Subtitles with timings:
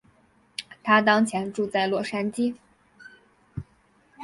[0.81, 2.55] 她当前住在洛杉矶。